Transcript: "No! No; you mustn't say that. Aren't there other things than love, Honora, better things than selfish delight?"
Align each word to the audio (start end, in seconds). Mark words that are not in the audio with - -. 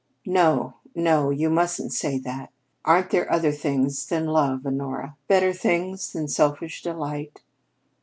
"No! 0.25 0.77
No; 0.95 1.29
you 1.29 1.51
mustn't 1.51 1.93
say 1.93 2.17
that. 2.17 2.51
Aren't 2.83 3.11
there 3.11 3.31
other 3.31 3.51
things 3.51 4.07
than 4.07 4.25
love, 4.25 4.65
Honora, 4.65 5.15
better 5.27 5.53
things 5.53 6.13
than 6.13 6.27
selfish 6.27 6.81
delight?" 6.81 7.41